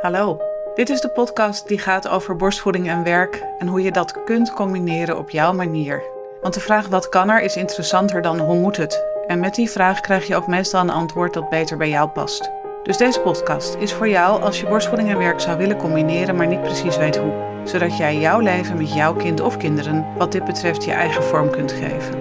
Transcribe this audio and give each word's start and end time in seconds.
Hallo, 0.00 0.40
dit 0.74 0.90
is 0.90 1.00
de 1.00 1.08
podcast 1.08 1.68
die 1.68 1.78
gaat 1.78 2.08
over 2.08 2.36
borstvoeding 2.36 2.88
en 2.88 3.02
werk 3.02 3.44
en 3.58 3.66
hoe 3.66 3.82
je 3.82 3.92
dat 3.92 4.24
kunt 4.24 4.52
combineren 4.52 5.18
op 5.18 5.30
jouw 5.30 5.52
manier. 5.52 6.02
Want 6.42 6.54
de 6.54 6.60
vraag 6.60 6.88
wat 6.88 7.08
kan 7.08 7.30
er 7.30 7.42
is 7.42 7.56
interessanter 7.56 8.22
dan 8.22 8.38
hoe 8.38 8.58
moet 8.58 8.76
het? 8.76 9.04
En 9.26 9.40
met 9.40 9.54
die 9.54 9.70
vraag 9.70 10.00
krijg 10.00 10.26
je 10.26 10.36
ook 10.36 10.46
meestal 10.46 10.80
een 10.80 10.90
antwoord 10.90 11.34
dat 11.34 11.48
beter 11.48 11.76
bij 11.76 11.88
jou 11.88 12.08
past. 12.08 12.50
Dus 12.82 12.96
deze 12.96 13.20
podcast 13.20 13.74
is 13.74 13.92
voor 13.92 14.08
jou 14.08 14.42
als 14.42 14.60
je 14.60 14.66
borstvoeding 14.66 15.10
en 15.10 15.18
werk 15.18 15.40
zou 15.40 15.56
willen 15.56 15.76
combineren, 15.76 16.36
maar 16.36 16.46
niet 16.46 16.62
precies 16.62 16.96
weet 16.96 17.16
hoe. 17.16 17.32
Zodat 17.64 17.96
jij 17.96 18.16
jouw 18.16 18.40
leven 18.40 18.76
met 18.76 18.94
jouw 18.94 19.14
kind 19.14 19.40
of 19.40 19.56
kinderen 19.56 20.06
wat 20.16 20.32
dit 20.32 20.44
betreft 20.44 20.84
je 20.84 20.92
eigen 20.92 21.22
vorm 21.22 21.50
kunt 21.50 21.72
geven. 21.72 22.14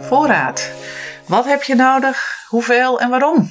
Voorraad. 0.00 0.72
Wat 1.26 1.44
heb 1.44 1.62
je 1.62 1.74
nodig? 1.74 2.44
Hoeveel 2.48 3.00
en 3.00 3.10
waarom? 3.10 3.50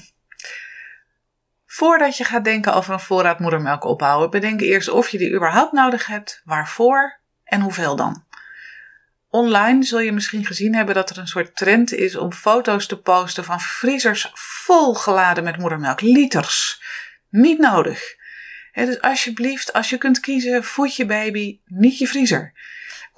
Voordat 1.72 2.18
je 2.18 2.24
gaat 2.24 2.44
denken 2.44 2.74
over 2.74 2.94
een 2.94 3.00
voorraad 3.00 3.40
moedermelk 3.40 3.84
ophouden, 3.84 4.30
bedenk 4.30 4.62
eerst 4.62 4.90
of 4.90 5.10
je 5.10 5.18
die 5.18 5.34
überhaupt 5.34 5.72
nodig 5.72 6.06
hebt, 6.08 6.42
waarvoor 6.44 7.20
en 7.44 7.62
hoeveel 7.62 7.96
dan. 7.96 8.26
Online 9.30 9.84
zul 9.84 10.00
je 10.00 10.12
misschien 10.12 10.46
gezien 10.46 10.76
hebben 10.76 10.96
dat 10.96 11.10
er 11.10 11.18
een 11.18 11.28
soort 11.28 11.56
trend 11.56 11.94
is 11.94 12.16
om 12.16 12.34
foto's 12.34 12.88
te 12.88 13.00
posten 13.00 13.44
van 13.44 13.60
vriezers 13.60 14.32
vol 14.34 14.94
geladen 14.94 15.44
met 15.44 15.58
moedermelk. 15.58 16.02
Liters. 16.02 16.82
Niet 17.30 17.60
nodig. 17.60 18.16
dus 18.74 19.02
alsjeblieft, 19.02 19.74
als 19.74 19.90
je 19.90 19.98
kunt 19.98 20.20
kiezen, 20.20 20.64
voed 20.64 20.96
je 20.96 21.06
baby, 21.06 21.60
niet 21.66 21.98
je 21.98 22.08
vriezer. 22.08 22.54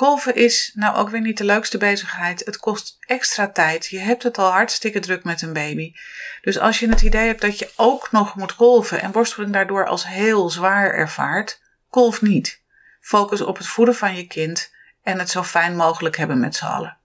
Kolven 0.01 0.35
is 0.35 0.71
nou 0.75 0.95
ook 0.95 1.09
weer 1.09 1.21
niet 1.21 1.37
de 1.37 1.43
leukste 1.43 1.77
bezigheid. 1.77 2.45
Het 2.45 2.57
kost 2.57 2.97
extra 2.99 3.49
tijd. 3.49 3.87
Je 3.87 3.99
hebt 3.99 4.23
het 4.23 4.37
al 4.37 4.51
hartstikke 4.51 4.99
druk 4.99 5.23
met 5.23 5.41
een 5.41 5.53
baby. 5.53 5.93
Dus 6.41 6.59
als 6.59 6.79
je 6.79 6.89
het 6.89 7.01
idee 7.01 7.27
hebt 7.27 7.41
dat 7.41 7.59
je 7.59 7.71
ook 7.75 8.11
nog 8.11 8.35
moet 8.35 8.55
kolven 8.55 9.01
en 9.01 9.11
borstvoeding 9.11 9.55
daardoor 9.55 9.87
als 9.87 10.07
heel 10.07 10.49
zwaar 10.49 10.93
ervaart, 10.93 11.61
kolf 11.89 12.21
niet. 12.21 12.61
Focus 13.01 13.41
op 13.41 13.57
het 13.57 13.67
voeden 13.67 13.95
van 13.95 14.15
je 14.15 14.27
kind 14.27 14.73
en 15.03 15.19
het 15.19 15.29
zo 15.29 15.43
fijn 15.43 15.75
mogelijk 15.75 16.17
hebben 16.17 16.39
met 16.39 16.55
z'n 16.55 16.65
allen. 16.65 16.97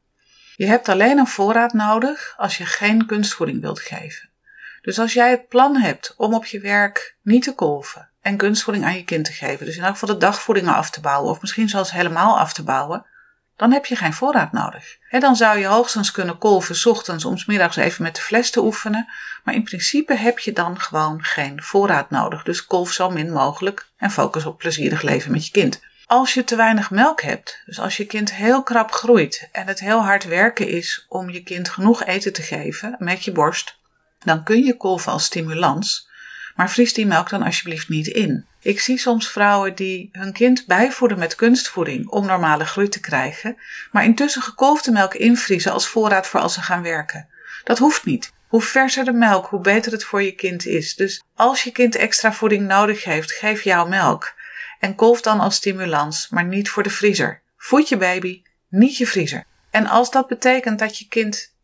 Je 0.57 0.67
hebt 0.67 0.89
alleen 0.89 1.19
een 1.19 1.27
voorraad 1.27 1.73
nodig 1.73 2.35
als 2.37 2.57
je 2.57 2.67
geen 2.67 3.07
kunstvoeding 3.07 3.61
wilt 3.61 3.81
geven. 3.81 4.31
Dus 4.83 4.99
als 4.99 5.13
jij 5.13 5.31
het 5.31 5.49
plan 5.49 5.77
hebt 5.77 6.15
om 6.17 6.35
op 6.35 6.45
je 6.45 6.61
werk 6.61 7.17
niet 7.23 7.43
te 7.43 7.55
kolven 7.55 8.11
en 8.27 8.37
kunstvoeding 8.37 8.87
aan 8.87 8.97
je 8.97 9.05
kind 9.05 9.25
te 9.25 9.33
geven, 9.33 9.67
dus 9.67 9.77
in 9.77 9.83
elk 9.83 9.93
geval 9.93 10.15
de 10.15 10.21
dagvoedingen 10.21 10.75
af 10.75 10.91
te 10.91 11.01
bouwen 11.01 11.31
of 11.31 11.41
misschien 11.41 11.69
zelfs 11.69 11.91
helemaal 11.91 12.39
af 12.39 12.53
te 12.53 12.63
bouwen, 12.63 13.07
dan 13.57 13.73
heb 13.73 13.87
je 13.87 13.97
geen 13.97 14.13
voorraad 14.13 14.53
nodig. 14.53 14.97
En 15.11 15.21
dan 15.21 15.37
zou 15.37 15.59
je 15.59 15.67
hoogstens 15.67 16.11
kunnen 16.11 16.39
kolven 16.39 16.91
ochtends 16.91 17.25
om 17.25 17.37
middags 17.47 17.77
even 17.77 18.03
met 18.03 18.15
de 18.15 18.21
fles 18.23 18.51
te 18.51 18.63
oefenen, 18.63 19.09
maar 19.45 19.55
in 19.55 19.63
principe 19.63 20.15
heb 20.15 20.39
je 20.39 20.53
dan 20.53 20.81
gewoon 20.81 21.25
geen 21.25 21.63
voorraad 21.63 22.11
nodig. 22.11 22.43
Dus 22.43 22.67
kolf 22.67 22.93
zo 22.93 23.11
min 23.11 23.33
mogelijk 23.33 23.87
en 23.97 24.11
focus 24.11 24.45
op 24.45 24.59
plezierig 24.59 25.03
leven 25.03 25.33
met 25.33 25.47
je 25.47 25.53
kind. 25.53 25.81
Als 26.07 26.35
je 26.35 26.45
te 26.45 26.57
weinig 26.57 26.91
melk 26.91 27.23
hebt, 27.23 27.63
dus 27.67 27.81
als 27.81 27.97
je 27.97 28.07
kind 28.07 28.35
heel 28.35 28.63
krap 28.63 28.93
groeit 28.93 29.49
en 29.53 29.67
het 29.67 29.81
heel 29.81 30.01
hard 30.05 30.25
werken 30.25 30.69
is 30.69 31.07
om 31.09 31.31
je 31.31 31.43
kind 31.43 31.69
genoeg 31.69 32.05
eten 32.05 32.33
te 32.33 32.43
geven 32.43 32.97
met 32.99 33.25
je 33.25 33.33
borst, 33.33 33.79
dan 34.19 34.43
kun 34.43 34.65
je 34.65 34.77
kolven 34.77 35.13
als 35.13 35.25
stimulans, 35.25 36.09
maar 36.57 36.71
vries 36.71 36.93
die 36.93 37.07
melk 37.07 37.29
dan 37.29 37.43
alsjeblieft 37.43 37.89
niet 37.89 38.07
in. 38.07 38.47
Ik 38.61 38.81
zie 38.81 38.99
soms 38.99 39.31
vrouwen 39.31 39.75
die 39.75 40.09
hun 40.13 40.33
kind 40.33 40.67
bijvoeden 40.67 41.19
met 41.19 41.35
kunstvoeding 41.35 42.09
om 42.09 42.27
normale 42.27 42.65
groei 42.65 42.89
te 42.89 43.01
krijgen, 43.01 43.57
maar 43.93 44.05
intussen 44.05 44.43
gekolfde 44.43 44.91
melk 44.91 45.15
invriezen 45.15 45.73
als 45.73 45.89
voorraad 45.89 46.27
voor 46.27 46.41
als 46.41 46.55
ze 46.55 46.63
gaan 46.63 46.83
werken. 46.83 47.29
Dat 47.65 47.79
hoeft 47.79 48.05
niet. 48.05 48.33
Hoe 48.47 48.63
verser 48.63 49.05
de 49.05 49.13
melk, 49.13 49.47
hoe 49.47 49.61
beter 49.61 49.93
het 49.93 50.05
voor 50.05 50.23
je 50.23 50.33
kind 50.33 50.67
is. 50.67 50.95
Dus 50.95 51.23
als 51.35 51.63
je 51.63 51.73
kind 51.73 51.95
extra 51.95 52.33
voeding 52.33 52.67
nodig 52.67 53.05
heeft, 53.05 53.33
geef 53.33 53.63
jouw 53.63 53.87
melk. 53.87 54.35
En 54.81 54.95
kolf 54.95 55.21
dan 55.21 55.41
als 55.41 55.55
stimulans, 55.55 56.29
maar 56.29 56.45
niet 56.45 56.69
voor 56.69 56.83
de 56.83 56.91
vriezer. 56.91 57.41
Voed 57.57 57.89
je 57.89 57.97
baby, 57.97 58.43
niet 58.69 58.97
je 58.97 59.07
vriezer. 59.07 59.45
En 59.71 59.87
als 59.87 60.11
dat 60.11 60.27
betekent 60.27 60.79
dat 60.79 60.99
je 60.99 61.09
kind 61.09 61.55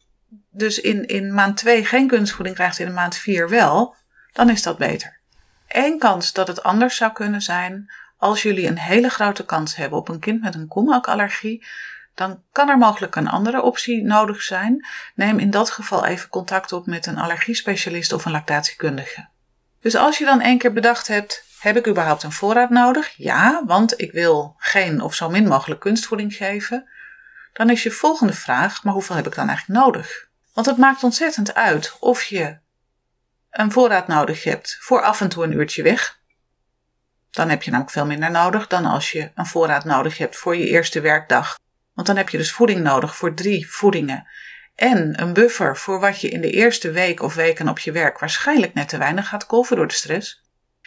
dus 0.51 0.81
in, 0.81 1.07
in 1.07 1.35
maand 1.35 1.57
2 1.57 1.85
geen 1.85 2.07
kunstvoeding 2.07 2.57
krijgt, 2.57 2.79
in 2.79 2.95
maand 2.95 3.17
4 3.17 3.49
wel, 3.49 3.95
dan 4.33 4.49
is 4.49 4.63
dat 4.63 4.79
beter. 4.79 5.21
Eén 5.69 5.99
kans 5.99 6.33
dat 6.33 6.47
het 6.47 6.63
anders 6.63 6.97
zou 6.97 7.13
kunnen 7.13 7.43
zijn, 7.43 7.93
als 8.17 8.43
jullie 8.43 8.67
een 8.67 8.79
hele 8.79 9.09
grote 9.09 9.45
kans 9.45 9.77
hebben 9.77 9.99
op 9.99 10.09
een 10.09 10.21
kind 10.21 10.43
met 10.43 10.55
een 10.55 10.69
koemelkallergie, 10.69 11.67
dan 12.15 12.43
kan 12.53 12.69
er 12.69 12.79
mogelijk 12.79 13.17
een 13.17 13.29
andere 13.29 13.63
optie 13.63 14.03
nodig 14.03 14.43
zijn. 14.43 14.87
Neem 15.15 15.39
in 15.39 15.51
dat 15.51 15.71
geval 15.71 16.05
even 16.05 16.29
contact 16.29 16.73
op 16.73 16.87
met 16.87 17.07
een 17.07 17.19
allergiespecialist 17.19 18.13
of 18.13 18.25
een 18.25 18.33
lactatiekundige. 18.33 19.29
Dus 19.81 19.97
als 19.97 20.19
je 20.19 20.25
dan 20.25 20.41
één 20.41 20.59
keer 20.59 20.73
bedacht 20.73 21.09
hebt, 21.09 21.45
heb 21.59 21.77
ik 21.77 21.89
überhaupt 21.89 22.23
een 22.23 22.33
voorraad 22.33 22.71
nodig? 22.71 23.13
Ja, 23.17 23.63
want 23.67 24.01
ik 24.01 24.13
wil 24.13 24.55
geen 24.59 25.01
of 25.01 25.15
zo 25.15 25.31
min 25.31 25.49
mogelijk 25.49 25.81
kunstvoeding 25.81 26.35
geven. 26.35 26.89
Dan 27.53 27.71
is 27.71 27.83
je 27.83 27.91
volgende 27.91 28.33
vraag, 28.33 28.85
maar 28.85 28.93
hoeveel 28.93 29.17
heb 29.17 29.27
ik 29.27 29.35
dan 29.35 29.49
eigenlijk 29.49 29.81
nodig? 29.81 30.29
Want 30.53 30.67
het 30.67 30.77
maakt 30.77 31.05
ontzettend 31.05 31.55
uit 31.55 31.97
of 32.01 32.23
je 32.23 32.59
een 33.53 33.73
voorraad 33.73 34.07
nodig 34.07 34.45
hebt 34.45 34.77
voor 34.81 35.03
af 35.03 35.21
en 35.21 35.29
toe 35.29 35.45
een 35.45 35.53
uurtje 35.53 35.83
weg. 35.83 36.21
Dan 37.31 37.49
heb 37.49 37.63
je 37.63 37.71
namelijk 37.71 37.95
veel 37.95 38.07
minder 38.07 38.31
nodig 38.31 38.67
dan 38.67 38.85
als 38.85 39.11
je 39.11 39.31
een 39.35 39.47
voorraad 39.47 39.85
nodig 39.85 40.19
hebt 40.19 40.37
voor 40.37 40.57
je 40.57 40.67
eerste 40.67 41.01
werkdag. 41.01 41.59
Want 41.95 42.07
dan 42.07 42.17
heb 42.17 42.29
je 42.29 42.39
dus 42.39 42.53
voeding 42.53 42.81
nodig 42.81 43.17
voor 43.17 43.35
drie 43.35 43.71
voedingen. 43.71 44.27
En 44.75 45.21
een 45.23 45.33
buffer 45.33 45.77
voor 45.77 46.01
wat 46.01 46.21
je 46.21 46.29
in 46.29 46.41
de 46.41 46.51
eerste 46.51 46.91
week 46.91 47.23
of 47.23 47.35
weken 47.35 47.69
op 47.69 47.79
je 47.79 47.93
werk 47.93 48.19
waarschijnlijk 48.19 48.75
net 48.75 48.89
te 48.89 48.99
weinig 48.99 49.29
gaat 49.29 49.47
kolven 49.47 49.77
door 49.77 49.89
de 49.89 49.95
stress. 49.95 50.43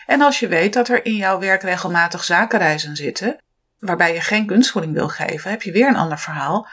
En 0.05 0.21
als 0.21 0.39
je 0.39 0.47
weet 0.47 0.73
dat 0.73 0.89
er 0.89 1.05
in 1.05 1.15
jouw 1.15 1.39
werk 1.39 1.61
regelmatig 1.61 2.23
zakenreizen 2.23 2.95
zitten, 2.95 3.37
waarbij 3.79 4.13
je 4.13 4.21
geen 4.21 4.45
kunstvoeding 4.45 4.93
wil 4.93 5.07
geven, 5.07 5.49
heb 5.49 5.61
je 5.61 5.71
weer 5.71 5.87
een 5.87 5.95
ander 5.95 6.19
verhaal. 6.19 6.67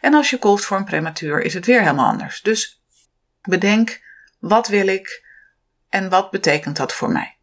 En 0.00 0.14
als 0.14 0.30
je 0.30 0.38
kolft 0.38 0.64
voor 0.64 0.76
een 0.76 0.84
prematuur, 0.84 1.40
is 1.42 1.54
het 1.54 1.66
weer 1.66 1.80
helemaal 1.80 2.10
anders. 2.10 2.42
Dus 2.42 2.82
bedenk, 3.42 4.00
wat 4.38 4.68
wil 4.68 4.86
ik 4.86 5.25
en 5.88 6.08
wat 6.08 6.30
betekent 6.30 6.76
dat 6.76 6.92
voor 6.92 7.10
mij? 7.10 7.36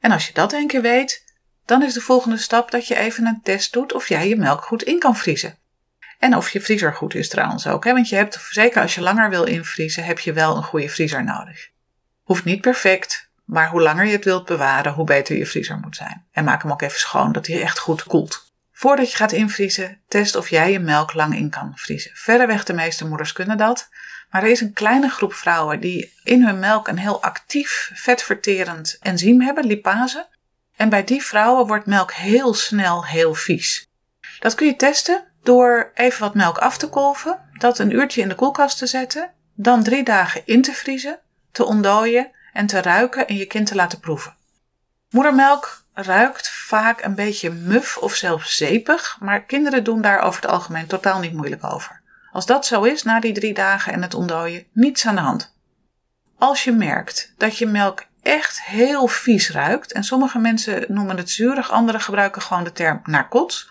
En 0.00 0.10
als 0.10 0.26
je 0.26 0.32
dat 0.32 0.52
een 0.52 0.66
keer 0.66 0.82
weet, 0.82 1.24
dan 1.64 1.82
is 1.82 1.92
de 1.92 2.00
volgende 2.00 2.36
stap 2.36 2.70
dat 2.70 2.86
je 2.86 2.96
even 2.96 3.26
een 3.26 3.40
test 3.42 3.72
doet 3.72 3.92
of 3.92 4.08
jij 4.08 4.28
je 4.28 4.36
melk 4.36 4.62
goed 4.62 4.82
in 4.82 4.98
kan 4.98 5.16
vriezen. 5.16 5.58
En 6.18 6.36
of 6.36 6.50
je 6.50 6.60
vriezer 6.60 6.94
goed 6.94 7.14
is 7.14 7.28
trouwens 7.28 7.66
ook. 7.66 7.84
Hè? 7.84 7.92
Want 7.92 8.08
je 8.08 8.16
hebt, 8.16 8.38
zeker 8.50 8.82
als 8.82 8.94
je 8.94 9.00
langer 9.00 9.30
wil 9.30 9.44
invriezen, 9.44 10.04
heb 10.04 10.18
je 10.18 10.32
wel 10.32 10.56
een 10.56 10.62
goede 10.62 10.88
vriezer 10.88 11.24
nodig. 11.24 11.70
Hoeft 12.22 12.44
niet 12.44 12.60
perfect, 12.60 13.30
maar 13.44 13.68
hoe 13.68 13.82
langer 13.82 14.04
je 14.04 14.12
het 14.12 14.24
wilt 14.24 14.44
bewaren, 14.44 14.92
hoe 14.92 15.04
beter 15.04 15.36
je 15.36 15.46
vriezer 15.46 15.78
moet 15.78 15.96
zijn. 15.96 16.26
En 16.32 16.44
maak 16.44 16.62
hem 16.62 16.72
ook 16.72 16.82
even 16.82 16.98
schoon, 16.98 17.32
dat 17.32 17.46
hij 17.46 17.62
echt 17.62 17.78
goed 17.78 18.02
koelt. 18.02 18.53
Voordat 18.76 19.10
je 19.10 19.16
gaat 19.16 19.32
invriezen, 19.32 20.00
test 20.08 20.36
of 20.36 20.48
jij 20.48 20.72
je 20.72 20.78
melk 20.78 21.12
lang 21.12 21.36
in 21.36 21.50
kan 21.50 21.72
vriezen. 21.74 22.10
Verreweg 22.14 22.64
de 22.64 22.72
meeste 22.72 23.06
moeders 23.06 23.32
kunnen 23.32 23.56
dat. 23.56 23.88
Maar 24.30 24.42
er 24.42 24.50
is 24.50 24.60
een 24.60 24.72
kleine 24.72 25.08
groep 25.08 25.34
vrouwen 25.34 25.80
die 25.80 26.12
in 26.24 26.44
hun 26.44 26.58
melk 26.58 26.88
een 26.88 26.98
heel 26.98 27.22
actief 27.22 27.90
vetverterend 27.94 28.98
enzym 29.00 29.40
hebben, 29.40 29.66
lipase. 29.66 30.28
En 30.76 30.88
bij 30.88 31.04
die 31.04 31.22
vrouwen 31.22 31.66
wordt 31.66 31.86
melk 31.86 32.12
heel 32.12 32.54
snel 32.54 33.06
heel 33.06 33.34
vies. 33.34 33.90
Dat 34.38 34.54
kun 34.54 34.66
je 34.66 34.76
testen 34.76 35.24
door 35.42 35.90
even 35.94 36.20
wat 36.20 36.34
melk 36.34 36.58
af 36.58 36.78
te 36.78 36.88
kolven, 36.88 37.40
dat 37.52 37.78
een 37.78 37.90
uurtje 37.90 38.20
in 38.20 38.28
de 38.28 38.34
koelkast 38.34 38.78
te 38.78 38.86
zetten, 38.86 39.32
dan 39.54 39.82
drie 39.82 40.04
dagen 40.04 40.42
in 40.44 40.62
te 40.62 40.72
vriezen, 40.72 41.18
te 41.52 41.64
ontdooien 41.64 42.30
en 42.52 42.66
te 42.66 42.82
ruiken 42.82 43.28
en 43.28 43.36
je 43.36 43.46
kind 43.46 43.66
te 43.66 43.74
laten 43.74 44.00
proeven. 44.00 44.36
Moedermelk 45.10 45.83
ruikt 45.94 46.50
vaak 46.50 47.02
een 47.02 47.14
beetje 47.14 47.50
muf 47.50 47.96
of 47.96 48.14
zelfs 48.14 48.56
zeepig, 48.56 49.16
maar 49.20 49.44
kinderen 49.44 49.84
doen 49.84 50.00
daar 50.00 50.20
over 50.20 50.42
het 50.42 50.50
algemeen 50.50 50.86
totaal 50.86 51.20
niet 51.20 51.32
moeilijk 51.32 51.64
over. 51.64 52.00
Als 52.32 52.46
dat 52.46 52.66
zo 52.66 52.82
is 52.82 53.02
na 53.02 53.20
die 53.20 53.32
drie 53.32 53.54
dagen 53.54 53.92
en 53.92 54.02
het 54.02 54.14
ontdooien, 54.14 54.64
niets 54.72 55.06
aan 55.06 55.14
de 55.14 55.20
hand. 55.20 55.54
Als 56.38 56.64
je 56.64 56.72
merkt 56.72 57.32
dat 57.36 57.58
je 57.58 57.66
melk 57.66 58.04
echt 58.22 58.62
heel 58.62 59.06
vies 59.06 59.50
ruikt, 59.50 59.92
en 59.92 60.04
sommige 60.04 60.38
mensen 60.38 60.84
noemen 60.88 61.16
het 61.16 61.30
zuurig, 61.30 61.70
anderen 61.70 62.00
gebruiken 62.00 62.42
gewoon 62.42 62.64
de 62.64 62.72
term 62.72 63.00
narkots, 63.04 63.68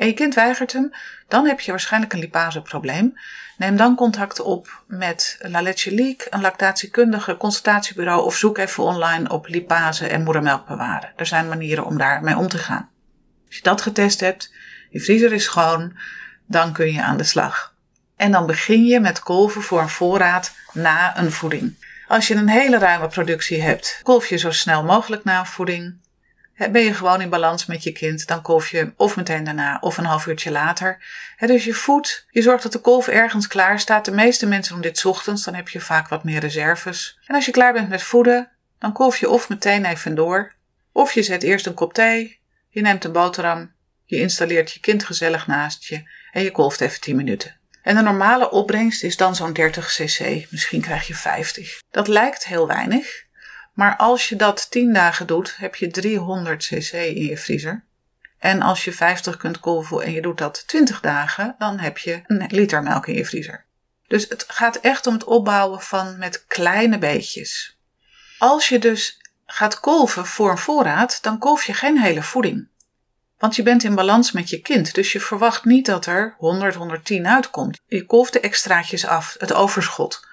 en 0.00 0.06
je 0.06 0.12
kind 0.12 0.34
weigert 0.34 0.72
hem, 0.72 0.92
dan 1.28 1.46
heb 1.46 1.60
je 1.60 1.70
waarschijnlijk 1.70 2.12
een 2.12 2.18
lipaseprobleem. 2.18 3.18
Neem 3.56 3.76
dan 3.76 3.94
contact 3.94 4.40
op 4.40 4.82
met 4.86 5.38
La 5.40 5.60
Leche 5.60 5.94
Leak, 5.94 6.26
een 6.30 6.40
lactatiekundige 6.40 7.36
consultatiebureau 7.36 8.24
of 8.24 8.36
zoek 8.36 8.58
even 8.58 8.84
online 8.84 9.28
op 9.28 9.48
lipase 9.48 10.06
en 10.06 10.22
moedermelk 10.22 10.66
bewaren. 10.66 11.12
Er 11.16 11.26
zijn 11.26 11.48
manieren 11.48 11.84
om 11.84 11.98
daarmee 11.98 12.36
om 12.36 12.48
te 12.48 12.58
gaan. 12.58 12.88
Als 13.46 13.56
je 13.56 13.62
dat 13.62 13.80
getest 13.80 14.20
hebt, 14.20 14.52
je 14.90 15.00
vriezer 15.00 15.32
is 15.32 15.44
schoon, 15.44 15.98
dan 16.46 16.72
kun 16.72 16.92
je 16.92 17.02
aan 17.02 17.16
de 17.16 17.24
slag. 17.24 17.74
En 18.16 18.32
dan 18.32 18.46
begin 18.46 18.84
je 18.84 19.00
met 19.00 19.20
kolven 19.20 19.62
voor 19.62 19.80
een 19.80 19.88
voorraad 19.88 20.54
na 20.72 21.18
een 21.18 21.32
voeding. 21.32 21.74
Als 22.08 22.28
je 22.28 22.34
een 22.34 22.48
hele 22.48 22.78
ruime 22.78 23.08
productie 23.08 23.62
hebt, 23.62 24.00
kolf 24.02 24.26
je 24.26 24.36
zo 24.36 24.50
snel 24.50 24.84
mogelijk 24.84 25.24
na 25.24 25.38
een 25.38 25.46
voeding 25.46 26.00
Ben 26.68 26.82
je 26.82 26.94
gewoon 26.94 27.20
in 27.20 27.28
balans 27.28 27.66
met 27.66 27.82
je 27.82 27.92
kind, 27.92 28.26
dan 28.26 28.42
kolf 28.42 28.68
je 28.68 28.92
of 28.96 29.16
meteen 29.16 29.44
daarna 29.44 29.78
of 29.80 29.98
een 29.98 30.04
half 30.04 30.26
uurtje 30.26 30.50
later. 30.50 31.02
Dus 31.38 31.64
je 31.64 31.74
voedt, 31.74 32.26
je 32.30 32.42
zorgt 32.42 32.62
dat 32.62 32.72
de 32.72 32.78
kolf 32.78 33.08
ergens 33.08 33.46
klaar 33.46 33.80
staat. 33.80 34.04
De 34.04 34.10
meeste 34.10 34.46
mensen 34.46 34.72
doen 34.72 34.82
dit 34.82 35.04
ochtends, 35.04 35.44
dan 35.44 35.54
heb 35.54 35.68
je 35.68 35.80
vaak 35.80 36.08
wat 36.08 36.24
meer 36.24 36.40
reserves. 36.40 37.18
En 37.26 37.34
als 37.34 37.44
je 37.44 37.52
klaar 37.52 37.72
bent 37.72 37.88
met 37.88 38.02
voeden, 38.02 38.50
dan 38.78 38.92
kolf 38.92 39.16
je 39.16 39.28
of 39.28 39.48
meteen 39.48 39.84
even 39.84 40.14
door. 40.14 40.52
Of 40.92 41.12
je 41.12 41.22
zet 41.22 41.42
eerst 41.42 41.66
een 41.66 41.74
kop 41.74 41.94
thee, 41.94 42.40
je 42.68 42.80
neemt 42.80 43.04
een 43.04 43.12
boterham, 43.12 43.72
je 44.04 44.16
installeert 44.16 44.72
je 44.72 44.80
kind 44.80 45.04
gezellig 45.04 45.46
naast 45.46 45.84
je 45.84 46.02
en 46.32 46.42
je 46.42 46.50
kolft 46.50 46.80
even 46.80 47.00
10 47.00 47.16
minuten. 47.16 47.58
En 47.82 47.94
de 47.96 48.02
normale 48.02 48.50
opbrengst 48.50 49.02
is 49.02 49.16
dan 49.16 49.36
zo'n 49.36 49.52
30 49.52 49.86
cc, 49.86 50.50
misschien 50.50 50.80
krijg 50.80 51.06
je 51.06 51.14
50. 51.14 51.80
Dat 51.90 52.08
lijkt 52.08 52.46
heel 52.46 52.66
weinig, 52.66 53.24
maar 53.72 53.96
als 53.96 54.28
je 54.28 54.36
dat 54.36 54.70
10 54.70 54.92
dagen 54.92 55.26
doet, 55.26 55.56
heb 55.56 55.74
je 55.74 55.90
300 55.90 56.66
cc 56.66 56.92
in 56.92 57.24
je 57.24 57.38
vriezer. 57.38 57.84
En 58.38 58.62
als 58.62 58.84
je 58.84 58.92
50 58.92 59.36
kunt 59.36 59.60
kolven 59.60 60.02
en 60.02 60.12
je 60.12 60.22
doet 60.22 60.38
dat 60.38 60.66
20 60.66 61.00
dagen, 61.00 61.54
dan 61.58 61.78
heb 61.78 61.98
je 61.98 62.22
een 62.26 62.46
liter 62.48 62.82
melk 62.82 63.06
in 63.06 63.14
je 63.14 63.24
vriezer. 63.24 63.64
Dus 64.06 64.28
het 64.28 64.44
gaat 64.48 64.76
echt 64.76 65.06
om 65.06 65.12
het 65.12 65.24
opbouwen 65.24 65.80
van 65.80 66.18
met 66.18 66.44
kleine 66.46 66.98
beetjes. 66.98 67.78
Als 68.38 68.68
je 68.68 68.78
dus 68.78 69.20
gaat 69.46 69.80
kolven 69.80 70.26
voor 70.26 70.50
een 70.50 70.58
voorraad, 70.58 71.22
dan 71.22 71.38
kolf 71.38 71.64
je 71.64 71.74
geen 71.74 71.98
hele 71.98 72.22
voeding. 72.22 72.68
Want 73.38 73.56
je 73.56 73.62
bent 73.62 73.84
in 73.84 73.94
balans 73.94 74.32
met 74.32 74.50
je 74.50 74.60
kind, 74.60 74.94
dus 74.94 75.12
je 75.12 75.20
verwacht 75.20 75.64
niet 75.64 75.86
dat 75.86 76.06
er 76.06 76.34
100, 76.38 76.74
110 76.74 77.26
uitkomt. 77.26 77.80
Je 77.86 78.06
kolft 78.06 78.32
de 78.32 78.40
extraatjes 78.40 79.06
af, 79.06 79.36
het 79.38 79.52
overschot. 79.52 80.28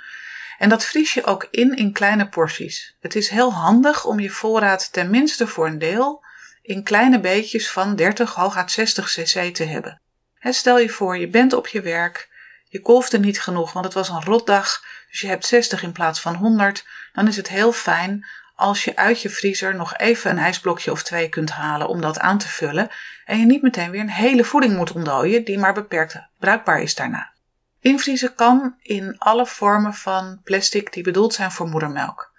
En 0.57 0.69
dat 0.69 0.85
vries 0.85 1.13
je 1.13 1.23
ook 1.23 1.47
in 1.51 1.75
in 1.75 1.91
kleine 1.91 2.29
porties. 2.29 2.95
Het 2.99 3.15
is 3.15 3.29
heel 3.29 3.53
handig 3.53 4.05
om 4.05 4.19
je 4.19 4.29
voorraad 4.29 4.93
tenminste 4.93 5.47
voor 5.47 5.67
een 5.67 5.79
deel 5.79 6.25
in 6.61 6.83
kleine 6.83 7.19
beetjes 7.19 7.71
van 7.71 7.95
30, 7.95 8.33
hooguit 8.33 8.71
60 8.71 9.05
cc 9.05 9.55
te 9.55 9.63
hebben. 9.63 10.01
stel 10.39 10.79
je 10.79 10.89
voor, 10.89 11.17
je 11.17 11.27
bent 11.27 11.53
op 11.53 11.67
je 11.67 11.81
werk, 11.81 12.29
je 12.69 12.81
kolfde 12.81 13.19
niet 13.19 13.41
genoeg, 13.41 13.73
want 13.73 13.85
het 13.85 13.93
was 13.93 14.09
een 14.09 14.23
rotdag, 14.23 14.83
dus 15.09 15.21
je 15.21 15.27
hebt 15.27 15.45
60 15.45 15.83
in 15.83 15.91
plaats 15.91 16.21
van 16.21 16.35
100. 16.35 16.85
Dan 17.13 17.27
is 17.27 17.37
het 17.37 17.49
heel 17.49 17.71
fijn 17.71 18.25
als 18.55 18.83
je 18.83 18.95
uit 18.95 19.21
je 19.21 19.29
vriezer 19.29 19.75
nog 19.75 19.97
even 19.97 20.31
een 20.31 20.37
ijsblokje 20.37 20.91
of 20.91 21.03
twee 21.03 21.29
kunt 21.29 21.49
halen 21.49 21.87
om 21.87 22.01
dat 22.01 22.19
aan 22.19 22.37
te 22.37 22.47
vullen 22.47 22.89
en 23.25 23.39
je 23.39 23.45
niet 23.45 23.61
meteen 23.61 23.91
weer 23.91 24.01
een 24.01 24.09
hele 24.09 24.43
voeding 24.43 24.75
moet 24.75 24.91
ontdooien 24.91 25.43
die 25.43 25.57
maar 25.57 25.73
beperkt 25.73 26.15
bruikbaar 26.39 26.81
is 26.81 26.95
daarna. 26.95 27.31
Invriezen 27.87 28.35
kan 28.35 28.75
in 28.81 29.15
alle 29.17 29.45
vormen 29.45 29.93
van 29.93 30.41
plastic 30.43 30.93
die 30.93 31.03
bedoeld 31.03 31.33
zijn 31.33 31.51
voor 31.51 31.67
moedermelk. 31.67 32.31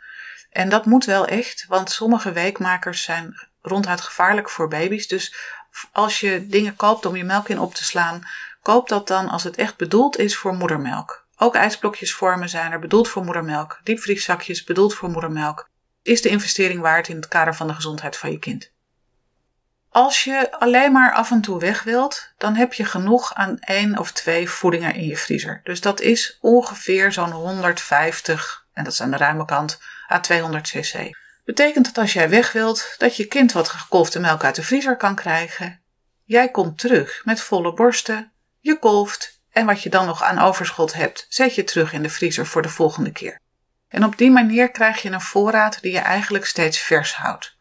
En 0.50 0.68
dat 0.68 0.86
moet 0.86 1.04
wel 1.04 1.26
echt, 1.26 1.64
want 1.68 1.90
sommige 1.90 2.32
weekmakers 2.32 3.02
zijn 3.02 3.48
ronduit 3.62 4.00
gevaarlijk 4.00 4.50
voor 4.50 4.68
baby's. 4.68 5.08
Dus 5.08 5.34
als 5.92 6.20
je 6.20 6.46
dingen 6.46 6.76
koopt 6.76 7.06
om 7.06 7.16
je 7.16 7.24
melk 7.24 7.48
in 7.48 7.58
op 7.58 7.74
te 7.74 7.84
slaan, 7.84 8.22
koop 8.62 8.88
dat 8.88 9.06
dan 9.06 9.28
als 9.28 9.44
het 9.44 9.56
echt 9.56 9.76
bedoeld 9.76 10.18
is 10.18 10.36
voor 10.36 10.54
moedermelk. 10.54 11.26
Ook 11.36 11.54
ijsblokjesvormen 11.54 12.48
zijn 12.48 12.72
er 12.72 12.80
bedoeld 12.80 13.08
voor 13.08 13.24
moedermelk. 13.24 13.80
Diepvrieszakjes 13.82 14.64
bedoeld 14.64 14.94
voor 14.94 15.10
moedermelk. 15.10 15.68
Is 16.02 16.22
de 16.22 16.28
investering 16.28 16.80
waard 16.80 17.08
in 17.08 17.16
het 17.16 17.28
kader 17.28 17.54
van 17.54 17.66
de 17.66 17.74
gezondheid 17.74 18.16
van 18.16 18.30
je 18.30 18.38
kind? 18.38 18.72
Als 19.98 20.24
je 20.24 20.50
alleen 20.58 20.92
maar 20.92 21.12
af 21.12 21.30
en 21.30 21.40
toe 21.40 21.58
weg 21.58 21.82
wilt, 21.82 22.32
dan 22.36 22.54
heb 22.54 22.72
je 22.72 22.84
genoeg 22.84 23.34
aan 23.34 23.58
één 23.58 23.98
of 23.98 24.12
twee 24.12 24.48
voedingen 24.48 24.94
in 24.94 25.06
je 25.06 25.16
vriezer. 25.16 25.60
Dus 25.64 25.80
dat 25.80 26.00
is 26.00 26.38
ongeveer 26.40 27.12
zo'n 27.12 27.30
150, 27.30 28.66
en 28.72 28.84
dat 28.84 28.92
is 28.92 29.00
aan 29.00 29.10
de 29.10 29.16
ruime 29.16 29.44
kant, 29.44 29.80
à 30.12 30.20
200 30.20 30.68
cc. 30.68 31.10
Betekent 31.44 31.84
dat 31.84 31.98
als 31.98 32.12
jij 32.12 32.28
weg 32.28 32.52
wilt, 32.52 32.94
dat 32.98 33.16
je 33.16 33.26
kind 33.26 33.52
wat 33.52 33.68
gekolfde 33.68 34.20
melk 34.20 34.44
uit 34.44 34.54
de 34.54 34.62
vriezer 34.62 34.96
kan 34.96 35.14
krijgen. 35.14 35.80
Jij 36.24 36.50
komt 36.50 36.78
terug 36.78 37.22
met 37.24 37.40
volle 37.40 37.72
borsten, 37.72 38.32
je 38.60 38.78
kolft 38.78 39.40
en 39.50 39.66
wat 39.66 39.82
je 39.82 39.90
dan 39.90 40.06
nog 40.06 40.22
aan 40.22 40.38
overschot 40.38 40.94
hebt, 40.94 41.26
zet 41.28 41.54
je 41.54 41.64
terug 41.64 41.92
in 41.92 42.02
de 42.02 42.10
vriezer 42.10 42.46
voor 42.46 42.62
de 42.62 42.68
volgende 42.68 43.12
keer. 43.12 43.40
En 43.88 44.04
op 44.04 44.18
die 44.18 44.30
manier 44.30 44.70
krijg 44.70 45.02
je 45.02 45.10
een 45.10 45.20
voorraad 45.20 45.82
die 45.82 45.92
je 45.92 45.98
eigenlijk 45.98 46.46
steeds 46.46 46.78
vers 46.78 47.14
houdt. 47.14 47.56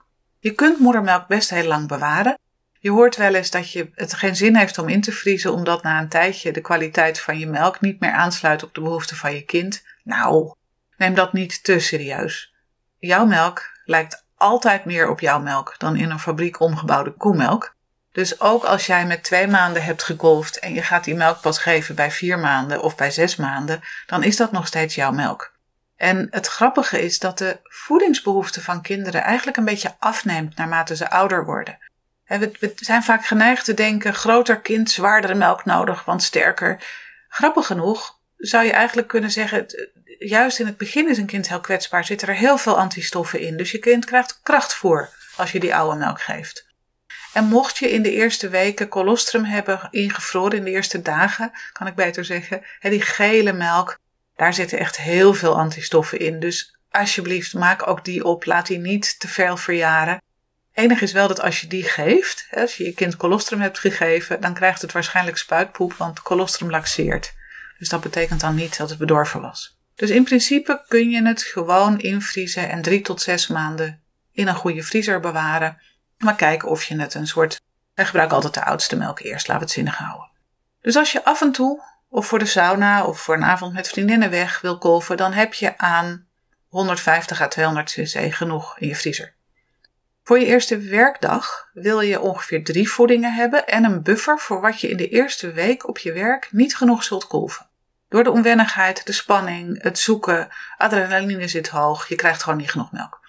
Je 0.47 0.53
kunt 0.53 0.79
moedermelk 0.79 1.27
best 1.27 1.49
heel 1.49 1.67
lang 1.67 1.87
bewaren. 1.87 2.37
Je 2.79 2.91
hoort 2.91 3.15
wel 3.15 3.33
eens 3.33 3.51
dat 3.51 3.71
je 3.71 3.89
het 3.93 4.13
geen 4.13 4.35
zin 4.35 4.55
heeft 4.55 4.77
om 4.77 4.89
in 4.89 5.01
te 5.01 5.11
vriezen, 5.11 5.53
omdat 5.53 5.83
na 5.83 5.99
een 5.99 6.09
tijdje 6.09 6.51
de 6.51 6.61
kwaliteit 6.61 7.19
van 7.19 7.39
je 7.39 7.47
melk 7.47 7.81
niet 7.81 7.99
meer 7.99 8.11
aansluit 8.11 8.63
op 8.63 8.73
de 8.73 8.81
behoeften 8.81 9.17
van 9.17 9.33
je 9.33 9.41
kind. 9.41 9.83
Nou, 10.03 10.53
neem 10.97 11.13
dat 11.13 11.33
niet 11.33 11.63
te 11.63 11.79
serieus. 11.79 12.53
Jouw 12.99 13.25
melk 13.25 13.61
lijkt 13.85 14.25
altijd 14.35 14.85
meer 14.85 15.09
op 15.09 15.19
jouw 15.19 15.39
melk 15.39 15.75
dan 15.77 15.95
in 15.95 16.09
een 16.09 16.19
fabriek 16.19 16.59
omgebouwde 16.59 17.11
koemelk. 17.11 17.75
Dus 18.11 18.41
ook 18.41 18.63
als 18.63 18.85
jij 18.85 19.05
met 19.05 19.23
twee 19.23 19.47
maanden 19.47 19.83
hebt 19.83 20.03
gekolfd 20.03 20.59
en 20.59 20.73
je 20.73 20.81
gaat 20.81 21.03
die 21.03 21.15
melk 21.15 21.41
pas 21.41 21.57
geven 21.57 21.95
bij 21.95 22.11
vier 22.11 22.39
maanden 22.39 22.81
of 22.81 22.95
bij 22.95 23.11
zes 23.11 23.35
maanden, 23.35 23.81
dan 24.05 24.23
is 24.23 24.35
dat 24.35 24.51
nog 24.51 24.67
steeds 24.67 24.95
jouw 24.95 25.11
melk. 25.11 25.55
En 25.97 26.27
het 26.31 26.47
grappige 26.47 27.01
is 27.01 27.19
dat 27.19 27.37
de 27.37 27.59
voedingsbehoefte 27.63 28.61
van 28.61 28.81
kinderen 28.81 29.21
eigenlijk 29.21 29.57
een 29.57 29.65
beetje 29.65 29.95
afneemt 29.99 30.55
naarmate 30.55 30.95
ze 30.95 31.09
ouder 31.09 31.45
worden. 31.45 31.77
We 32.27 32.73
zijn 32.75 33.03
vaak 33.03 33.25
geneigd 33.25 33.65
te 33.65 33.73
denken: 33.73 34.13
groter 34.13 34.59
kind, 34.59 34.89
zwaardere 34.89 35.35
melk 35.35 35.65
nodig, 35.65 36.05
want 36.05 36.23
sterker. 36.23 36.83
Grappig 37.29 37.65
genoeg 37.65 38.19
zou 38.37 38.65
je 38.65 38.71
eigenlijk 38.71 39.07
kunnen 39.07 39.31
zeggen: 39.31 39.65
juist 40.19 40.59
in 40.59 40.65
het 40.65 40.77
begin 40.77 41.09
is 41.09 41.17
een 41.17 41.25
kind 41.25 41.49
heel 41.49 41.61
kwetsbaar, 41.61 42.05
zitten 42.05 42.27
er 42.27 42.35
heel 42.35 42.57
veel 42.57 42.77
antistoffen 42.77 43.39
in. 43.39 43.57
Dus 43.57 43.71
je 43.71 43.79
kind 43.79 44.05
krijgt 44.05 44.39
kracht 44.43 44.73
voor 44.73 45.09
als 45.35 45.51
je 45.51 45.59
die 45.59 45.75
oude 45.75 45.97
melk 45.97 46.21
geeft. 46.21 46.65
En 47.33 47.45
mocht 47.45 47.77
je 47.77 47.91
in 47.91 48.01
de 48.01 48.11
eerste 48.11 48.49
weken 48.49 48.87
colostrum 48.87 49.43
hebben 49.43 49.87
ingevroren, 49.91 50.57
in 50.57 50.63
de 50.63 50.71
eerste 50.71 51.01
dagen, 51.01 51.51
kan 51.71 51.87
ik 51.87 51.95
beter 51.95 52.25
zeggen, 52.25 52.63
die 52.79 53.01
gele 53.01 53.53
melk, 53.53 53.99
daar 54.37 54.53
zitten 54.53 54.79
echt 54.79 54.97
heel 54.97 55.33
veel 55.33 55.57
antistoffen 55.57 56.19
in. 56.19 56.39
Dus 56.39 56.77
alsjeblieft, 56.91 57.53
maak 57.53 57.87
ook 57.87 58.05
die 58.05 58.23
op. 58.23 58.45
Laat 58.45 58.67
die 58.67 58.79
niet 58.79 59.19
te 59.19 59.27
veel 59.27 59.57
verjaren. 59.57 60.21
Enig 60.73 61.01
is 61.01 61.11
wel 61.11 61.27
dat 61.27 61.41
als 61.41 61.61
je 61.61 61.67
die 61.67 61.83
geeft, 61.83 62.47
als 62.51 62.77
je 62.77 62.83
je 62.83 62.93
kind 62.93 63.15
colostrum 63.15 63.61
hebt 63.61 63.79
gegeven, 63.79 64.41
dan 64.41 64.53
krijgt 64.53 64.81
het 64.81 64.91
waarschijnlijk 64.91 65.37
spuitpoep, 65.37 65.93
want 65.93 66.21
colostrum 66.21 66.69
laxeert. 66.69 67.33
Dus 67.77 67.89
dat 67.89 68.01
betekent 68.01 68.39
dan 68.39 68.55
niet 68.55 68.77
dat 68.77 68.89
het 68.89 68.99
bedorven 68.99 69.41
was. 69.41 69.77
Dus 69.95 70.09
in 70.09 70.23
principe 70.23 70.83
kun 70.87 71.09
je 71.09 71.27
het 71.27 71.41
gewoon 71.41 71.99
invriezen 71.99 72.69
en 72.69 72.81
drie 72.81 73.01
tot 73.01 73.21
zes 73.21 73.47
maanden 73.47 74.01
in 74.31 74.47
een 74.47 74.55
goede 74.55 74.83
vriezer 74.83 75.19
bewaren. 75.19 75.81
Maar 76.17 76.35
kijk 76.35 76.65
of 76.65 76.83
je 76.83 76.99
het 76.99 77.13
een 77.13 77.27
soort. 77.27 77.61
En 77.93 78.05
gebruik 78.05 78.31
altijd 78.31 78.53
de 78.53 78.63
oudste 78.63 78.95
melk 78.95 79.19
eerst, 79.19 79.47
laat 79.47 79.61
het 79.61 79.71
zinnig 79.71 79.95
houden. 79.95 80.29
Dus 80.81 80.95
als 80.95 81.11
je 81.11 81.23
af 81.23 81.41
en 81.41 81.51
toe 81.51 81.83
of 82.17 82.27
voor 82.27 82.39
de 82.39 82.45
sauna 82.45 83.05
of 83.05 83.19
voor 83.19 83.35
een 83.35 83.43
avond 83.43 83.73
met 83.73 83.87
vriendinnen 83.87 84.29
weg 84.29 84.61
wil 84.61 84.77
kolven, 84.77 85.17
dan 85.17 85.33
heb 85.33 85.53
je 85.53 85.77
aan 85.77 86.27
150 86.67 87.41
à 87.41 87.47
200 87.47 87.91
cc 87.91 88.33
genoeg 88.33 88.79
in 88.79 88.87
je 88.87 88.95
vriezer. 88.95 89.33
Voor 90.23 90.39
je 90.39 90.45
eerste 90.45 90.77
werkdag 90.77 91.69
wil 91.73 92.01
je 92.01 92.19
ongeveer 92.19 92.63
drie 92.63 92.89
voedingen 92.89 93.33
hebben 93.33 93.67
en 93.67 93.83
een 93.83 94.03
buffer 94.03 94.39
voor 94.39 94.61
wat 94.61 94.81
je 94.81 94.89
in 94.89 94.97
de 94.97 95.09
eerste 95.09 95.51
week 95.51 95.87
op 95.87 95.97
je 95.97 96.13
werk 96.13 96.47
niet 96.51 96.75
genoeg 96.75 97.03
zult 97.03 97.27
kolven. 97.27 97.69
Door 98.09 98.23
de 98.23 98.31
onwennigheid, 98.31 99.05
de 99.05 99.11
spanning, 99.11 99.83
het 99.83 99.99
zoeken, 99.99 100.47
adrenaline 100.77 101.47
zit 101.47 101.67
hoog, 101.67 102.07
je 102.07 102.15
krijgt 102.15 102.43
gewoon 102.43 102.57
niet 102.57 102.71
genoeg 102.71 102.91
melk. 102.91 103.19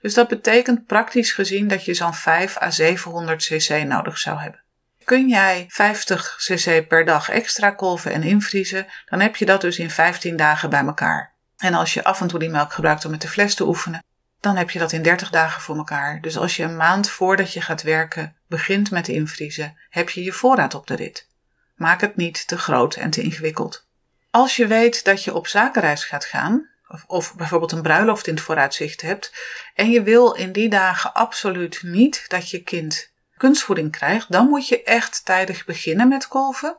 Dus 0.00 0.14
dat 0.14 0.28
betekent 0.28 0.86
praktisch 0.86 1.32
gezien 1.32 1.68
dat 1.68 1.84
je 1.84 1.94
zo'n 1.94 2.14
5 2.14 2.60
à 2.62 2.70
700 2.70 3.44
cc 3.44 3.84
nodig 3.84 4.18
zou 4.18 4.38
hebben. 4.38 4.59
Kun 5.10 5.28
jij 5.28 5.64
50 5.68 6.36
cc 6.38 6.88
per 6.88 7.04
dag 7.04 7.28
extra 7.28 7.70
kolven 7.70 8.12
en 8.12 8.22
invriezen, 8.22 8.86
dan 9.06 9.20
heb 9.20 9.36
je 9.36 9.46
dat 9.46 9.60
dus 9.60 9.78
in 9.78 9.90
15 9.90 10.36
dagen 10.36 10.70
bij 10.70 10.84
elkaar. 10.84 11.34
En 11.56 11.74
als 11.74 11.94
je 11.94 12.04
af 12.04 12.20
en 12.20 12.26
toe 12.26 12.38
die 12.38 12.48
melk 12.48 12.72
gebruikt 12.72 13.04
om 13.04 13.10
met 13.10 13.20
de 13.20 13.28
fles 13.28 13.54
te 13.54 13.66
oefenen, 13.66 14.04
dan 14.40 14.56
heb 14.56 14.70
je 14.70 14.78
dat 14.78 14.92
in 14.92 15.02
30 15.02 15.30
dagen 15.30 15.62
voor 15.62 15.76
elkaar. 15.76 16.20
Dus 16.20 16.36
als 16.36 16.56
je 16.56 16.62
een 16.62 16.76
maand 16.76 17.10
voordat 17.10 17.52
je 17.52 17.60
gaat 17.60 17.82
werken 17.82 18.36
begint 18.48 18.90
met 18.90 19.08
invriezen, 19.08 19.78
heb 19.88 20.10
je 20.10 20.24
je 20.24 20.32
voorraad 20.32 20.74
op 20.74 20.86
de 20.86 20.94
rit. 20.94 21.28
Maak 21.74 22.00
het 22.00 22.16
niet 22.16 22.46
te 22.46 22.58
groot 22.58 22.94
en 22.94 23.10
te 23.10 23.22
ingewikkeld. 23.22 23.86
Als 24.30 24.56
je 24.56 24.66
weet 24.66 25.04
dat 25.04 25.24
je 25.24 25.34
op 25.34 25.46
zakenreis 25.46 26.04
gaat 26.04 26.24
gaan, 26.24 26.68
of, 26.88 27.04
of, 27.06 27.34
bijvoorbeeld 27.34 27.72
een 27.72 27.82
bruiloft 27.82 28.26
in 28.26 28.34
het 28.34 28.42
vooruitzicht 28.42 29.00
hebt, 29.00 29.32
en 29.74 29.90
je 29.90 30.02
wil 30.02 30.32
in 30.32 30.52
die 30.52 30.68
dagen 30.68 31.12
absoluut 31.14 31.82
niet 31.82 32.24
dat 32.28 32.50
je 32.50 32.62
kind 32.62 33.10
kunstvoeding 33.40 33.92
krijgt, 33.92 34.32
dan 34.32 34.48
moet 34.48 34.68
je 34.68 34.82
echt 34.82 35.24
tijdig 35.24 35.64
beginnen 35.64 36.08
met 36.08 36.28
kolven. 36.28 36.76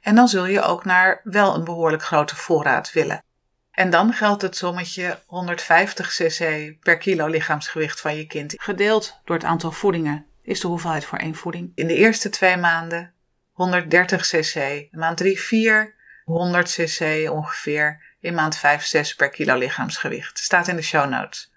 En 0.00 0.14
dan 0.14 0.28
zul 0.28 0.46
je 0.46 0.62
ook 0.62 0.84
naar 0.84 1.20
wel 1.24 1.54
een 1.54 1.64
behoorlijk 1.64 2.02
grote 2.02 2.36
voorraad 2.36 2.92
willen. 2.92 3.22
En 3.70 3.90
dan 3.90 4.12
geldt 4.12 4.42
het 4.42 4.56
sommetje 4.56 5.18
150 5.26 6.08
cc 6.08 6.72
per 6.80 6.98
kilo 6.98 7.26
lichaamsgewicht 7.26 8.00
van 8.00 8.16
je 8.16 8.26
kind. 8.26 8.54
Gedeeld 8.56 9.20
door 9.24 9.36
het 9.36 9.44
aantal 9.44 9.72
voedingen 9.72 10.26
is 10.42 10.60
de 10.60 10.66
hoeveelheid 10.68 11.04
voor 11.04 11.18
één 11.18 11.34
voeding. 11.34 11.72
In 11.74 11.86
de 11.86 11.94
eerste 11.94 12.28
twee 12.28 12.56
maanden 12.56 13.12
130 13.52 14.26
cc. 14.26 14.86
maand 14.90 15.16
3, 15.16 15.40
4, 15.40 15.94
100 16.24 16.70
cc 16.70 17.30
ongeveer. 17.30 18.02
In 18.20 18.34
maand 18.34 18.56
5, 18.56 18.84
6 18.84 19.14
per 19.14 19.30
kilo 19.30 19.56
lichaamsgewicht. 19.56 20.38
Staat 20.38 20.68
in 20.68 20.76
de 20.76 20.82
show 20.82 21.10
notes. 21.10 21.54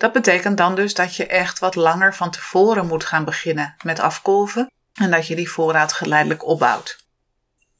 Dat 0.00 0.12
betekent 0.12 0.56
dan 0.56 0.74
dus 0.74 0.94
dat 0.94 1.16
je 1.16 1.26
echt 1.26 1.58
wat 1.58 1.74
langer 1.74 2.14
van 2.14 2.30
tevoren 2.30 2.86
moet 2.86 3.04
gaan 3.04 3.24
beginnen 3.24 3.74
met 3.82 4.00
afkolven 4.00 4.70
en 4.94 5.10
dat 5.10 5.26
je 5.26 5.36
die 5.36 5.50
voorraad 5.50 5.92
geleidelijk 5.92 6.46
opbouwt. 6.46 7.04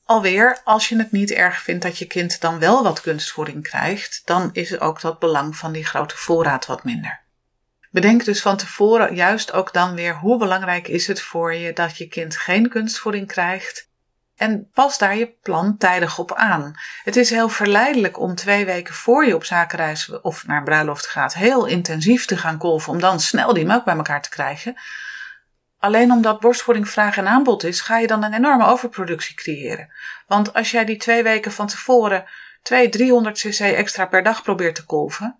Alweer, 0.05 0.61
als 0.65 0.89
je 0.89 0.97
het 0.97 1.12
niet 1.12 1.31
erg 1.31 1.62
vindt 1.62 1.83
dat 1.83 1.99
je 1.99 2.07
kind 2.07 2.41
dan 2.41 2.59
wel 2.59 2.83
wat 2.83 3.00
kunstvoeding 3.00 3.62
krijgt, 3.62 4.23
dan 4.25 4.50
is 4.53 4.81
ook 4.81 5.00
dat 5.00 5.19
belang 5.19 5.57
van 5.57 5.73
die 5.73 5.85
grote 5.85 6.17
voorraad 6.17 6.67
wat 6.67 6.85
minder. 6.85 7.21
Bedenk 7.91 8.25
dus 8.25 8.43
van 8.43 8.57
tevoren 8.57 9.15
juist 9.15 9.53
ook 9.53 9.73
dan 9.73 9.95
weer 9.95 10.17
hoe 10.17 10.39
belangrijk 10.39 10.89
is 10.89 11.07
het 11.07 11.21
voor 11.21 11.55
je 11.55 11.73
dat 11.73 11.97
je 11.97 12.09
kind 12.09 12.37
geen 12.37 12.69
kunstvoeding 12.69 13.27
krijgt. 13.27 13.89
En 14.40 14.70
pas 14.75 14.99
daar 14.99 15.16
je 15.16 15.35
plan 15.42 15.76
tijdig 15.76 16.18
op 16.18 16.35
aan. 16.35 16.75
Het 17.04 17.16
is 17.16 17.30
heel 17.30 17.49
verleidelijk 17.49 18.18
om 18.18 18.35
twee 18.35 18.64
weken 18.64 18.94
voor 18.94 19.26
je 19.26 19.35
op 19.35 19.44
zakenreis 19.44 20.20
of 20.20 20.47
naar 20.47 20.62
bruiloft 20.62 21.06
gaat 21.06 21.35
heel 21.35 21.66
intensief 21.66 22.25
te 22.26 22.37
gaan 22.37 22.59
kolven 22.59 22.92
om 22.92 23.00
dan 23.00 23.20
snel 23.20 23.52
die 23.52 23.66
melk 23.66 23.85
bij 23.85 23.97
elkaar 23.97 24.23
te 24.23 24.28
krijgen. 24.28 24.76
Alleen 25.78 26.12
omdat 26.12 26.40
borstvoeding 26.40 26.88
vraag 26.88 27.16
en 27.16 27.28
aanbod 27.28 27.64
is, 27.64 27.80
ga 27.80 27.99
je 27.99 28.06
dan 28.06 28.25
een 28.25 28.35
enorme 28.35 28.66
overproductie 28.66 29.35
creëren. 29.35 29.92
Want 30.26 30.54
als 30.54 30.70
jij 30.70 30.85
die 30.85 30.97
twee 30.97 31.23
weken 31.23 31.52
van 31.52 31.66
tevoren 31.66 32.25
200, 32.62 32.99
300 32.99 33.38
cc 33.38 33.61
extra 33.61 34.06
per 34.06 34.23
dag 34.23 34.42
probeert 34.42 34.75
te 34.75 34.85
kolven, 34.85 35.38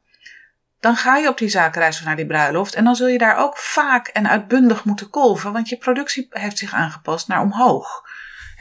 dan 0.80 0.97
ga 0.97 1.16
je 1.16 1.28
op 1.28 1.38
die 1.38 1.49
zakenreis 1.49 1.99
of 1.99 2.04
naar 2.04 2.16
die 2.16 2.26
bruiloft 2.26 2.75
en 2.75 2.85
dan 2.85 2.97
zul 2.97 3.09
je 3.09 3.19
daar 3.19 3.37
ook 3.37 3.57
vaak 3.57 4.07
en 4.07 4.28
uitbundig 4.28 4.85
moeten 4.85 5.11
kolven, 5.11 5.52
want 5.52 5.69
je 5.69 5.76
productie 5.76 6.26
heeft 6.30 6.59
zich 6.59 6.73
aangepast 6.73 7.28
naar 7.28 7.40
omhoog. 7.40 8.09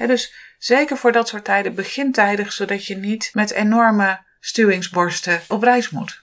Dus 0.08 0.34
zeker 0.58 0.98
voor 0.98 1.12
dat 1.12 1.28
soort 1.28 1.46
tijden 1.46 1.76
begin 1.76 2.12
tijdig, 2.12 2.54
zodat 2.54 2.86
je 2.86 2.98
niet 2.98 3.30
met 3.34 3.52
enorme 3.52 4.20
stuwingsborsten 4.40 5.42
op 5.48 5.64
reis 5.64 5.90
moet. 5.90 6.22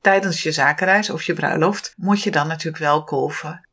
Tijdens 0.00 0.42
je 0.42 0.52
zakenreis 0.52 1.10
of 1.10 1.22
je 1.22 1.34
bruiloft 1.34 1.92
moet 1.96 2.22
je 2.22 2.30
dan 2.30 2.46
natuurlijk 2.46 2.82
wel 2.82 3.04
kolven 3.04 3.66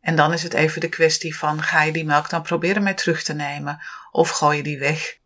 en 0.00 0.16
dan 0.16 0.32
is 0.32 0.42
het 0.42 0.54
even 0.54 0.80
de 0.80 0.88
kwestie 0.88 1.36
van 1.36 1.62
ga 1.62 1.82
je 1.82 1.92
die 1.92 2.04
melk 2.04 2.30
dan 2.30 2.42
proberen 2.42 2.82
mee 2.82 2.94
terug 2.94 3.22
te 3.22 3.34
nemen 3.34 3.80
of 4.10 4.30
gooi 4.30 4.56
je 4.56 4.62
die 4.62 4.78
weg. 4.78 5.18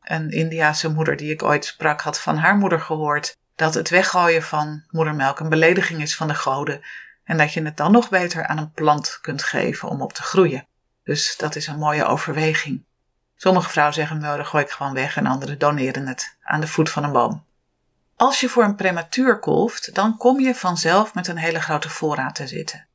Een 0.00 0.30
Indiase 0.30 0.88
moeder 0.88 1.16
die 1.16 1.32
ik 1.32 1.42
ooit 1.42 1.64
sprak 1.64 2.00
had 2.00 2.20
van 2.20 2.36
haar 2.36 2.56
moeder 2.56 2.80
gehoord 2.80 3.36
dat 3.54 3.74
het 3.74 3.88
weggooien 3.88 4.42
van 4.42 4.84
moedermelk 4.90 5.40
een 5.40 5.48
belediging 5.48 6.02
is 6.02 6.16
van 6.16 6.28
de 6.28 6.34
goden 6.34 6.80
en 7.24 7.36
dat 7.36 7.52
je 7.52 7.62
het 7.62 7.76
dan 7.76 7.92
nog 7.92 8.08
beter 8.08 8.46
aan 8.46 8.58
een 8.58 8.72
plant 8.72 9.18
kunt 9.20 9.42
geven 9.42 9.88
om 9.88 10.02
op 10.02 10.12
te 10.12 10.22
groeien. 10.22 10.66
Dus 11.04 11.36
dat 11.36 11.56
is 11.56 11.66
een 11.66 11.78
mooie 11.78 12.04
overweging. 12.04 12.84
Sommige 13.42 13.68
vrouwen 13.68 13.94
zeggen, 13.94 14.18
nou, 14.18 14.36
dan 14.36 14.46
gooi 14.46 14.64
ik 14.64 14.70
gewoon 14.70 14.94
weg 14.94 15.16
en 15.16 15.26
anderen 15.26 15.58
doneren 15.58 16.06
het 16.06 16.36
aan 16.42 16.60
de 16.60 16.66
voet 16.66 16.90
van 16.90 17.04
een 17.04 17.12
boom. 17.12 17.44
Als 18.16 18.40
je 18.40 18.48
voor 18.48 18.64
een 18.64 18.76
prematuur 18.76 19.38
kolft, 19.38 19.94
dan 19.94 20.16
kom 20.16 20.40
je 20.40 20.54
vanzelf 20.54 21.14
met 21.14 21.28
een 21.28 21.36
hele 21.36 21.60
grote 21.60 21.88
voorraad 21.88 22.34
te 22.34 22.46
zitten. 22.46 22.86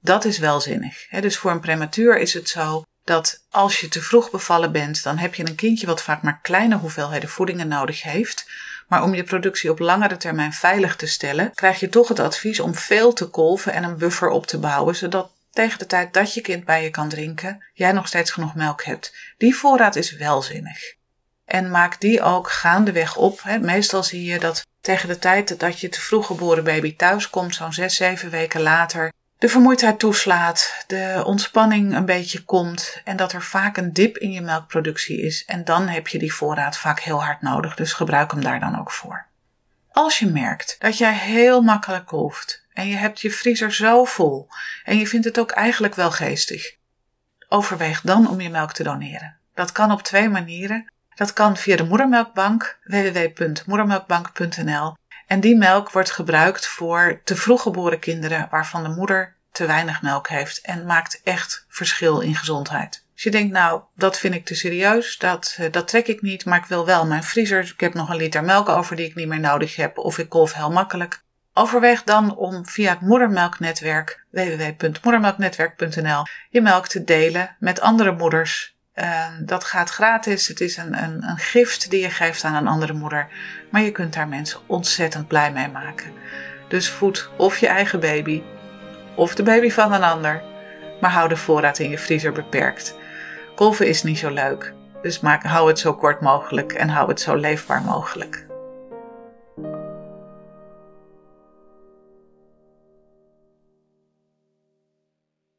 Dat 0.00 0.24
is 0.24 0.38
wel 0.38 0.60
zinnig. 0.60 1.08
Dus 1.08 1.38
voor 1.38 1.50
een 1.50 1.60
prematuur 1.60 2.18
is 2.18 2.34
het 2.34 2.48
zo 2.48 2.82
dat 3.04 3.44
als 3.50 3.80
je 3.80 3.88
te 3.88 4.02
vroeg 4.02 4.30
bevallen 4.30 4.72
bent, 4.72 5.02
dan 5.02 5.18
heb 5.18 5.34
je 5.34 5.46
een 5.48 5.54
kindje 5.54 5.86
wat 5.86 6.02
vaak 6.02 6.22
maar 6.22 6.38
kleine 6.42 6.76
hoeveelheden 6.76 7.28
voedingen 7.28 7.68
nodig 7.68 8.02
heeft. 8.02 8.50
Maar 8.88 9.02
om 9.02 9.14
je 9.14 9.24
productie 9.24 9.70
op 9.70 9.78
langere 9.78 10.16
termijn 10.16 10.52
veilig 10.52 10.96
te 10.96 11.06
stellen, 11.06 11.54
krijg 11.54 11.80
je 11.80 11.88
toch 11.88 12.08
het 12.08 12.20
advies 12.20 12.60
om 12.60 12.74
veel 12.74 13.12
te 13.12 13.26
kolven 13.26 13.72
en 13.72 13.84
een 13.84 13.98
buffer 13.98 14.28
op 14.28 14.46
te 14.46 14.58
bouwen, 14.58 14.96
zodat 14.96 15.30
tegen 15.54 15.78
de 15.78 15.86
tijd 15.86 16.14
dat 16.14 16.34
je 16.34 16.40
kind 16.40 16.64
bij 16.64 16.82
je 16.82 16.90
kan 16.90 17.08
drinken, 17.08 17.64
jij 17.72 17.92
nog 17.92 18.06
steeds 18.06 18.30
genoeg 18.30 18.54
melk 18.54 18.84
hebt. 18.84 19.14
Die 19.38 19.54
voorraad 19.54 19.96
is 19.96 20.16
wel 20.16 20.42
zinnig. 20.42 20.94
En 21.44 21.70
maak 21.70 22.00
die 22.00 22.22
ook 22.22 22.50
gaandeweg 22.50 23.16
op. 23.16 23.42
Meestal 23.60 24.02
zie 24.02 24.24
je 24.24 24.38
dat 24.38 24.66
tegen 24.80 25.08
de 25.08 25.18
tijd 25.18 25.60
dat 25.60 25.80
je 25.80 25.88
te 25.88 26.00
vroeg 26.00 26.26
geboren 26.26 26.64
baby 26.64 26.96
thuis 26.96 27.30
komt, 27.30 27.54
zo'n 27.54 27.72
zes, 27.72 27.96
zeven 27.96 28.30
weken 28.30 28.60
later, 28.60 29.12
de 29.38 29.48
vermoeidheid 29.48 29.98
toeslaat, 29.98 30.84
de 30.86 31.22
ontspanning 31.24 31.94
een 31.94 32.04
beetje 32.04 32.44
komt 32.44 33.00
en 33.04 33.16
dat 33.16 33.32
er 33.32 33.42
vaak 33.42 33.76
een 33.76 33.92
dip 33.92 34.18
in 34.18 34.32
je 34.32 34.40
melkproductie 34.40 35.22
is. 35.22 35.44
En 35.44 35.64
dan 35.64 35.88
heb 35.88 36.08
je 36.08 36.18
die 36.18 36.34
voorraad 36.34 36.76
vaak 36.76 37.00
heel 37.00 37.24
hard 37.24 37.42
nodig, 37.42 37.74
dus 37.74 37.92
gebruik 37.92 38.30
hem 38.30 38.42
daar 38.42 38.60
dan 38.60 38.78
ook 38.78 38.90
voor. 38.90 39.26
Als 39.92 40.18
je 40.18 40.26
merkt 40.26 40.76
dat 40.78 40.98
jij 40.98 41.14
heel 41.14 41.60
makkelijk 41.60 42.06
kolft 42.06 42.63
en 42.74 42.88
je 42.88 42.96
hebt 42.96 43.20
je 43.20 43.30
vriezer 43.30 43.72
zo 43.72 44.04
vol 44.04 44.48
en 44.84 44.98
je 44.98 45.06
vindt 45.06 45.26
het 45.26 45.38
ook 45.38 45.50
eigenlijk 45.50 45.94
wel 45.94 46.10
geestig, 46.10 46.76
overweeg 47.48 48.00
dan 48.00 48.28
om 48.28 48.40
je 48.40 48.50
melk 48.50 48.72
te 48.72 48.82
doneren. 48.82 49.36
Dat 49.54 49.72
kan 49.72 49.92
op 49.92 50.02
twee 50.02 50.28
manieren. 50.28 50.92
Dat 51.14 51.32
kan 51.32 51.56
via 51.56 51.76
de 51.76 51.84
moedermelkbank 51.84 52.78
www.moedermelkbank.nl 52.84 54.96
en 55.26 55.40
die 55.40 55.56
melk 55.56 55.90
wordt 55.90 56.10
gebruikt 56.10 56.66
voor 56.66 57.20
te 57.24 57.36
vroeg 57.36 57.62
geboren 57.62 57.98
kinderen 57.98 58.48
waarvan 58.50 58.82
de 58.82 58.88
moeder 58.88 59.34
te 59.52 59.66
weinig 59.66 60.02
melk 60.02 60.28
heeft 60.28 60.60
en 60.60 60.86
maakt 60.86 61.20
echt 61.24 61.66
verschil 61.68 62.20
in 62.20 62.34
gezondheid. 62.34 63.04
Als 63.12 63.22
je 63.22 63.30
denkt, 63.30 63.52
nou, 63.52 63.82
dat 63.94 64.18
vind 64.18 64.34
ik 64.34 64.44
te 64.44 64.54
serieus, 64.54 65.18
dat, 65.18 65.56
eh, 65.58 65.72
dat 65.72 65.88
trek 65.88 66.06
ik 66.06 66.22
niet, 66.22 66.44
maar 66.44 66.58
ik 66.58 66.64
wil 66.64 66.86
wel 66.86 67.06
mijn 67.06 67.24
vriezer, 67.24 67.64
ik 67.64 67.80
heb 67.80 67.94
nog 67.94 68.08
een 68.08 68.16
liter 68.16 68.44
melk 68.44 68.68
over 68.68 68.96
die 68.96 69.06
ik 69.06 69.14
niet 69.14 69.28
meer 69.28 69.40
nodig 69.40 69.76
heb, 69.76 69.98
of 69.98 70.18
ik 70.18 70.28
kolf 70.28 70.54
heel 70.54 70.70
makkelijk. 70.70 71.23
Overweeg 71.54 72.02
dan 72.02 72.36
om 72.36 72.66
via 72.66 72.90
het 72.90 73.00
moedermelknetwerk 73.00 74.24
www.moedermelknetwerk.nl 74.30 76.22
je 76.50 76.60
melk 76.60 76.86
te 76.86 77.04
delen 77.04 77.56
met 77.58 77.80
andere 77.80 78.12
moeders 78.12 78.74
dat 79.44 79.64
gaat 79.64 79.90
gratis. 79.90 80.48
Het 80.48 80.60
is 80.60 80.76
een, 80.76 81.02
een, 81.02 81.28
een 81.28 81.38
gift 81.38 81.90
die 81.90 82.00
je 82.00 82.10
geeft 82.10 82.44
aan 82.44 82.54
een 82.54 82.66
andere 82.66 82.92
moeder. 82.92 83.28
Maar 83.70 83.82
je 83.82 83.92
kunt 83.92 84.14
daar 84.14 84.28
mensen 84.28 84.60
ontzettend 84.66 85.28
blij 85.28 85.52
mee 85.52 85.68
maken. 85.68 86.12
Dus 86.68 86.90
voed 86.90 87.30
of 87.36 87.58
je 87.58 87.66
eigen 87.66 88.00
baby 88.00 88.42
of 89.16 89.34
de 89.34 89.42
baby 89.42 89.70
van 89.70 89.92
een 89.92 90.02
ander. 90.02 90.42
Maar 91.00 91.10
hou 91.10 91.28
de 91.28 91.36
voorraad 91.36 91.78
in 91.78 91.90
je 91.90 91.98
vriezer 91.98 92.32
beperkt. 92.32 92.96
Kolven 93.54 93.86
is 93.86 94.02
niet 94.02 94.18
zo 94.18 94.30
leuk. 94.30 94.72
Dus 95.02 95.20
maak, 95.20 95.42
hou 95.42 95.68
het 95.68 95.78
zo 95.78 95.94
kort 95.94 96.20
mogelijk 96.20 96.72
en 96.72 96.88
hou 96.88 97.08
het 97.08 97.20
zo 97.20 97.34
leefbaar 97.34 97.82
mogelijk. 97.82 98.43